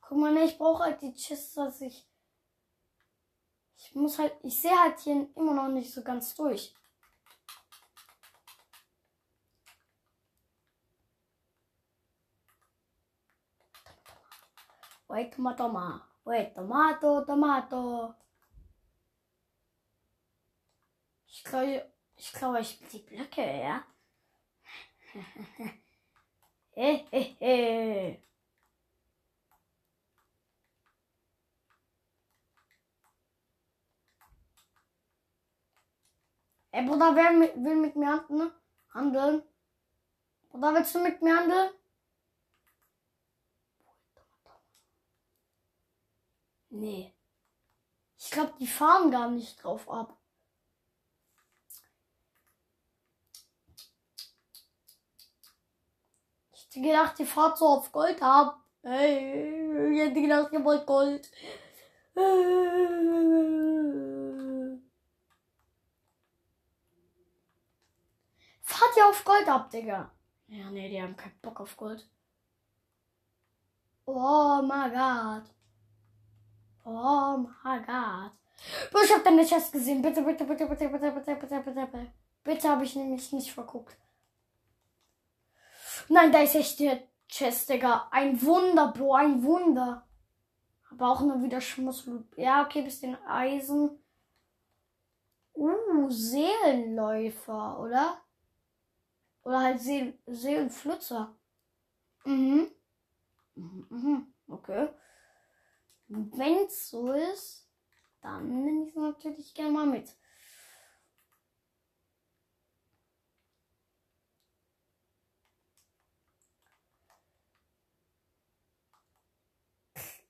Guck 0.00 0.18
mal, 0.18 0.32
ne, 0.32 0.44
ich 0.44 0.56
brauche 0.56 0.84
halt 0.84 1.02
die 1.02 1.14
Chests, 1.14 1.54
dass 1.54 1.80
ich 1.80 2.08
ich 3.76 3.94
muss 3.94 4.18
halt, 4.18 4.32
ich 4.42 4.60
sehe 4.60 4.78
halt 4.78 4.98
hier 5.00 5.28
immer 5.36 5.54
noch 5.54 5.68
nicht 5.68 5.92
so 5.92 6.02
ganz 6.02 6.34
durch. 6.34 6.74
Wait, 15.08 15.32
Tomato, 15.32 15.68
ma. 15.68 16.06
Wait, 16.24 16.54
Tomato, 16.54 17.24
Tomato. 17.24 18.14
Ich 21.28 21.44
glaube, 21.44 21.90
ich 22.16 22.32
glaube, 22.32 22.60
ich 22.60 22.78
bin 22.80 22.88
die 22.88 22.98
Blöcke, 22.98 23.42
ja? 23.42 23.84
Hehehe. 26.74 28.25
Ey, 36.76 36.84
Bruder, 36.84 37.16
wer 37.16 37.30
will 37.64 37.76
mit 37.76 37.96
mir 37.96 38.08
handeln? 38.08 38.52
handeln? 38.92 39.42
Bruder, 40.50 40.74
willst 40.74 40.94
du 40.94 40.98
mit 40.98 41.22
mir 41.22 41.34
handeln? 41.34 41.70
Nee. 46.68 47.14
Ich 48.18 48.30
glaube, 48.30 48.52
die 48.60 48.66
fahren 48.66 49.10
gar 49.10 49.30
nicht 49.30 49.64
drauf 49.64 49.88
ab. 49.88 50.18
Ich 56.52 56.66
hätte 56.66 56.80
gedacht, 56.82 57.18
die 57.18 57.24
fahrt 57.24 57.56
so 57.56 57.68
auf 57.68 57.90
Gold 57.90 58.20
ab. 58.20 58.60
Hey, 58.82 59.94
ich 59.94 60.00
hätte 60.00 60.20
gedacht, 60.20 60.52
ihr 60.52 60.62
wollt 60.62 60.84
Gold. 60.84 61.30
Ihr 68.96 69.06
auf 69.06 69.24
Gold 69.24 69.48
ab, 69.48 69.70
Digga? 69.70 70.10
Ja, 70.48 70.70
nee, 70.70 70.88
die 70.88 71.02
haben 71.02 71.16
keinen 71.16 71.38
Bock 71.42 71.60
auf 71.60 71.76
Gold. 71.76 72.08
Oh 74.06 74.62
my 74.62 74.90
god. 74.90 75.42
Oh 76.84 77.38
my 77.38 77.78
god. 77.84 78.32
Bro, 78.90 79.00
ich 79.02 79.12
hab 79.12 79.24
deine 79.24 79.44
Chest 79.44 79.72
gesehen. 79.72 80.00
Bitte, 80.00 80.22
bitte, 80.22 80.44
bitte, 80.44 80.66
bitte, 80.66 80.88
bitte, 80.88 81.10
bitte, 81.10 81.34
bitte, 81.34 81.60
bitte, 81.60 81.86
bitte. 81.86 82.12
Bitte 82.44 82.68
habe 82.68 82.84
ich 82.84 82.94
nämlich 82.94 83.32
nicht 83.32 83.52
verguckt. 83.52 83.96
Nein, 86.08 86.30
da 86.30 86.40
ist 86.40 86.54
echt 86.54 86.78
der 86.78 87.02
Chest, 87.28 87.68
Digga. 87.68 88.08
Ein 88.12 88.40
Wunder, 88.42 88.92
Bro, 88.92 89.14
ein 89.14 89.42
Wunder. 89.42 90.06
Aber 90.90 91.10
auch 91.10 91.20
nur 91.20 91.42
wieder 91.42 91.60
Schmussloot. 91.60 92.24
Ja, 92.36 92.64
okay, 92.64 92.82
bisschen 92.82 93.16
Eisen. 93.26 93.98
Uh, 95.54 96.08
Seelenläufer, 96.08 97.80
oder? 97.80 98.22
Oder 99.46 99.60
halt 99.60 99.80
Seel 99.80 100.18
Seelenflutzer. 100.26 101.36
Mhm. 102.24 102.70
Mhm, 103.56 103.86
mhm. 103.90 104.34
Okay. 104.48 104.88
Wenn's 106.08 106.88
so 106.90 107.12
ist, 107.12 107.68
dann 108.22 108.64
nehme 108.64 108.84
ich 108.84 108.88
es 108.90 108.96
natürlich 108.96 109.54
gerne 109.54 109.70
mal 109.70 109.86
mit. 109.86 110.16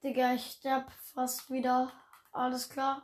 Digga, 0.02 0.32
ich 0.34 0.46
sterb 0.52 0.90
fast 1.12 1.50
wieder. 1.50 1.92
Alles 2.32 2.68
klar. 2.70 3.02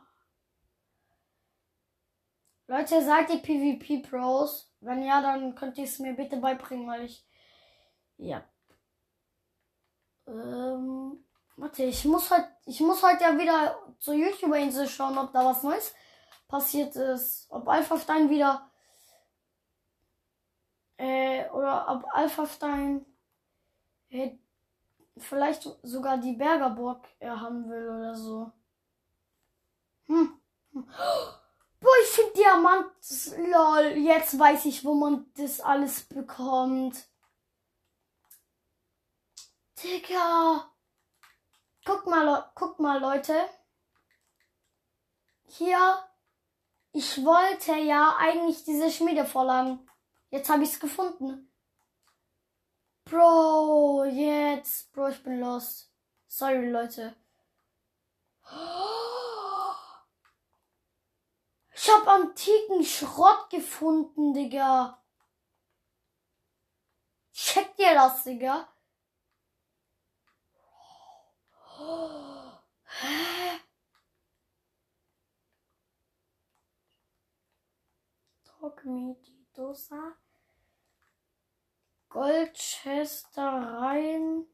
Leute, 2.67 3.01
seid 3.01 3.29
ihr 3.29 3.37
PvP-Pros? 3.41 4.72
Wenn 4.83 5.03
ja, 5.03 5.21
dann 5.21 5.55
könnt 5.55 5.77
ihr 5.77 5.85
es 5.85 5.99
mir 5.99 6.13
bitte 6.13 6.37
beibringen, 6.37 6.87
weil 6.87 7.03
ich. 7.05 7.25
Ja. 8.17 8.43
Ähm. 10.27 11.23
Warte, 11.55 11.83
ich 11.83 12.03
muss 12.05 12.31
heute. 12.31 12.47
Ich 12.65 12.79
muss 12.81 13.03
heute 13.03 13.23
ja 13.23 13.37
wieder 13.37 13.77
zur 13.99 14.15
YouTuber-Insel 14.15 14.87
schauen, 14.87 15.17
ob 15.17 15.31
da 15.33 15.45
was 15.45 15.63
Neues 15.63 15.93
passiert 16.47 16.95
ist. 16.95 17.47
Ob 17.49 17.67
Alpha-Stein 17.67 18.29
wieder. 18.29 18.69
Äh, 20.97 21.49
oder 21.49 21.89
ob 21.89 22.05
Alpha-Stein. 22.13 23.05
Äh, 24.09 24.37
vielleicht 25.17 25.69
sogar 25.83 26.17
die 26.17 26.33
Bergerburg 26.33 27.07
er 27.19 27.39
haben 27.39 27.69
will 27.69 27.89
oder 27.89 28.15
so. 28.15 28.51
Hm. 30.07 30.39
hm. 30.71 30.87
Finde 32.13 32.33
Diamant. 32.33 32.91
Lol, 33.37 33.97
jetzt 33.97 34.37
weiß 34.37 34.65
ich, 34.65 34.85
wo 34.85 34.93
man 34.93 35.25
das 35.35 35.59
alles 35.59 36.03
bekommt. 36.03 37.07
Digga. 39.81 40.71
Guck 41.83 42.05
mal, 42.05 42.51
guck 42.53 42.77
mal, 42.77 42.99
Leute. 42.99 43.49
Hier. 45.45 46.07
Ich 46.91 47.25
wollte 47.25 47.73
ja 47.77 48.15
eigentlich 48.19 48.63
diese 48.63 48.91
Schmiedevorlagen. 48.91 49.89
Jetzt 50.29 50.49
habe 50.49 50.61
ich 50.61 50.69
es 50.69 50.79
gefunden. 50.79 51.51
Bro, 53.05 54.05
jetzt. 54.05 54.91
Bro, 54.93 55.07
ich 55.07 55.23
bin 55.23 55.39
lost. 55.39 55.91
Sorry, 56.27 56.69
Leute. 56.69 57.15
Ich 61.85 61.91
hab 61.91 62.07
antiken 62.07 62.85
Schrott 62.85 63.49
gefunden, 63.49 64.33
Digga. 64.33 65.03
Checkt 67.33 67.77
ihr 67.77 67.93
das, 67.93 68.23
Digga? 68.23 68.69
Talk 78.45 78.85
me, 78.85 79.17
die 79.25 79.45
Dosa. 79.53 80.13
Goldchestereien. 82.07 84.47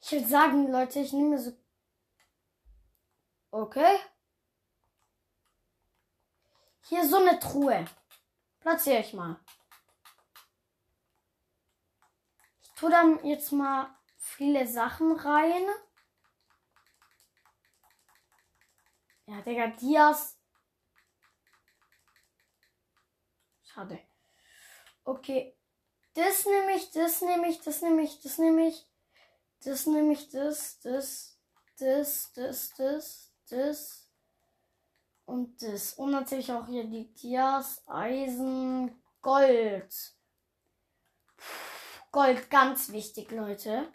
Ich 0.00 0.12
würde 0.12 0.28
sagen, 0.28 0.70
Leute, 0.70 1.00
ich 1.00 1.12
nehme 1.12 1.40
so. 1.40 1.50
Okay. 3.50 3.98
Hier 6.92 7.08
so 7.08 7.16
eine 7.16 7.38
Truhe. 7.38 7.86
Platziere 8.60 9.00
ich 9.00 9.14
mal. 9.14 9.40
Ich 12.62 12.70
tue 12.72 12.90
dann 12.90 13.24
jetzt 13.24 13.50
mal 13.50 13.98
viele 14.18 14.66
Sachen 14.66 15.12
rein. 15.12 15.64
Ja, 19.24 19.40
Digga, 19.40 19.68
Dias. 19.68 20.38
Schade. 23.62 23.98
Okay. 25.04 25.56
Das 26.12 26.44
nehme 26.44 26.76
ich, 26.76 26.90
das 26.90 27.22
nehme 27.22 27.48
ich, 27.48 27.62
das 27.62 27.80
nehme 27.80 28.02
ich, 28.02 28.20
das 28.20 28.36
nehme 28.36 28.68
ich. 28.68 28.86
Das 29.64 29.86
nehme 29.86 30.12
ich, 30.12 30.28
das, 30.28 30.78
das, 30.80 31.40
das, 31.78 32.34
das, 32.34 32.74
das, 32.74 33.32
das. 33.48 34.01
Und 35.24 35.62
das. 35.62 35.94
Und 35.94 36.10
natürlich 36.10 36.52
auch 36.52 36.66
hier 36.66 36.84
die 36.84 37.12
Dias, 37.14 37.82
Eisen, 37.86 39.02
Gold. 39.20 40.14
Gold, 42.10 42.50
ganz 42.50 42.90
wichtig, 42.92 43.30
Leute. 43.30 43.92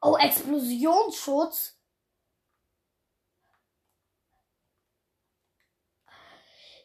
Oh, 0.00 0.16
Explosionsschutz. 0.16 1.78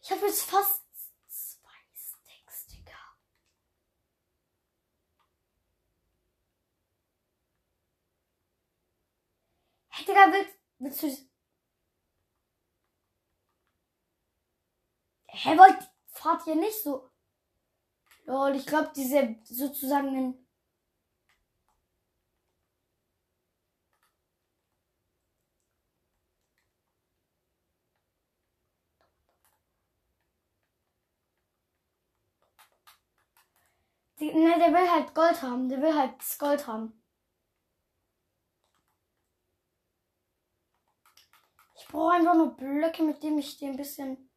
Ich 0.02 0.12
habe 0.12 0.26
jetzt 0.26 0.44
fast 0.44 0.84
zwei 1.28 1.70
Sticks, 1.94 2.68
Digga. 2.68 2.98
Hey, 9.90 10.06
Digga, 10.06 10.32
willst, 10.32 10.56
willst 10.80 11.04
du... 11.04 11.29
Hä, 15.32 15.58
wollt, 15.58 15.90
fahrt 16.08 16.46
ihr 16.48 16.56
nicht 16.56 16.84
so? 16.84 17.10
Lol, 18.26 18.56
ich 18.56 18.66
glaube, 18.66 18.92
diese 18.96 19.36
sozusagen... 19.44 20.46
Die, 34.20 34.34
ne, 34.34 34.60
der 34.60 34.74
will 34.74 34.92
halt 34.92 35.16
Gold 35.16 35.42
haben. 35.42 35.70
Der 35.70 35.82
will 35.82 35.96
halt 35.96 36.20
das 36.20 36.38
Gold 36.38 36.68
haben. 36.68 37.02
Ich 41.76 41.88
brauche 41.88 42.14
einfach 42.14 42.36
nur 42.36 42.56
Blöcke, 42.56 43.04
mit 43.04 43.24
denen 43.24 43.40
ich 43.40 43.58
den 43.58 43.72
ein 43.72 43.78
bisschen. 43.78 44.29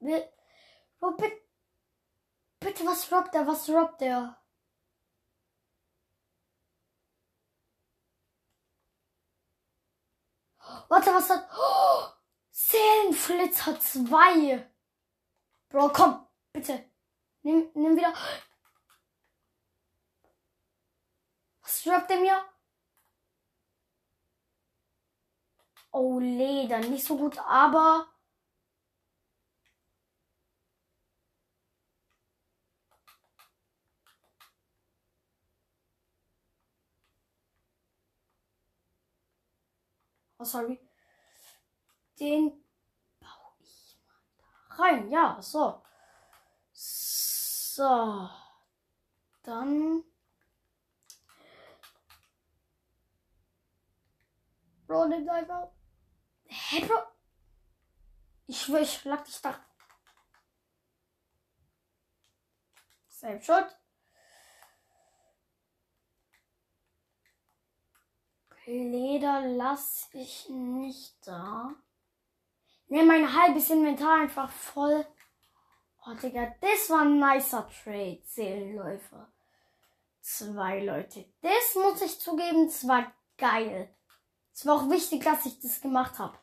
Wo 0.00 1.10
bitte. 1.16 1.42
Bitte, 2.60 2.84
was 2.86 3.10
robbt 3.12 3.34
er? 3.34 3.46
Was 3.46 3.68
robbt 3.68 4.02
er? 4.02 4.36
Warte, 10.88 11.12
was 11.14 11.30
hat. 11.30 11.48
Oh, 11.56 12.08
Seelenflitzer 12.50 13.78
2. 13.80 14.66
Bro, 15.68 15.92
komm, 15.92 16.26
bitte. 16.52 16.90
Nimm, 17.42 17.70
nimm 17.74 17.96
wieder. 17.96 18.12
Was 21.62 21.82
droppt 21.82 22.10
er 22.10 22.20
mir? 22.20 22.44
Oh, 25.90 26.18
Leder. 26.18 26.80
Nicht 26.80 27.04
so 27.04 27.16
gut, 27.16 27.38
aber. 27.38 28.06
Oh, 40.38 40.44
sorry. 40.44 40.78
Den 42.20 42.64
baue 43.20 43.54
ich 43.60 43.98
mal 44.06 44.36
da 44.38 44.82
rein. 44.82 45.10
Ja, 45.10 45.42
so. 45.42 45.82
So. 46.72 48.28
Dann. 49.42 50.04
Bro, 54.86 55.06
nimm 55.08 55.28
einfach. 55.28 55.68
Hä, 56.46 56.84
Bro? 56.86 56.98
Ich 58.46 58.62
schwör, 58.62 58.80
ich 58.80 58.92
schlag 58.94 59.24
dich 59.24 59.40
da. 59.42 59.58
Selbst 63.08 63.46
schuld. 63.46 63.76
Leder 68.68 69.40
lasse 69.46 70.06
ich 70.12 70.46
nicht 70.50 71.26
da. 71.26 71.74
Ne, 72.88 73.02
mein 73.02 73.34
halbes 73.34 73.70
Inventar 73.70 74.20
einfach 74.20 74.50
voll. 74.50 75.06
Oh, 76.06 76.12
Digga, 76.14 76.54
das 76.60 76.90
war 76.90 77.00
ein 77.00 77.18
nicer 77.18 77.66
Trade, 77.68 78.20
Seelenläufer. 78.24 79.32
Zwei 80.20 80.84
Leute. 80.84 81.24
Das 81.40 81.74
muss 81.76 82.02
ich 82.02 82.20
zugeben, 82.20 82.66
das 82.66 82.86
war 82.86 83.10
geil. 83.38 83.94
Es 84.52 84.66
war 84.66 84.74
auch 84.76 84.90
wichtig, 84.90 85.24
dass 85.24 85.46
ich 85.46 85.58
das 85.60 85.80
gemacht 85.80 86.18
habe. 86.18 86.38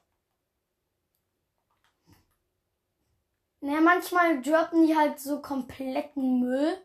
Naja, 3.59 3.81
manchmal 3.81 4.41
droppen 4.41 4.87
die 4.87 4.95
halt 4.95 5.19
so 5.19 5.41
kompletten 5.43 6.39
Müll. 6.39 6.84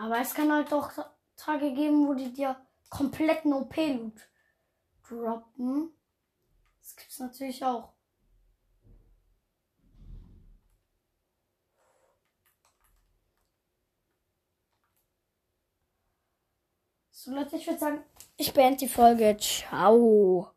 Aber 0.00 0.18
es 0.18 0.32
kann 0.32 0.50
halt 0.50 0.72
auch 0.72 0.90
Tage 1.36 1.74
geben, 1.74 2.08
wo 2.08 2.14
die 2.14 2.32
dir 2.32 2.56
kompletten 2.88 3.52
OP-Loot 3.52 4.14
droppen. 5.06 5.90
Das 6.80 6.96
gibt's 6.96 7.18
natürlich 7.18 7.62
auch. 7.62 7.92
So 17.10 17.34
Leute, 17.34 17.56
ich 17.56 17.66
würde 17.66 17.78
sagen, 17.78 18.02
ich 18.38 18.54
beende 18.54 18.78
die 18.78 18.88
Folge. 18.88 19.36
Ciao. 19.38 20.50